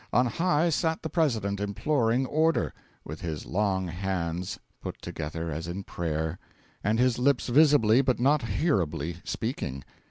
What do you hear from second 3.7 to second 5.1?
hands put